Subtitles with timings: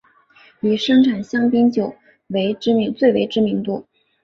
[0.61, 1.93] 以生产香槟酒
[2.23, 3.63] 最为知名。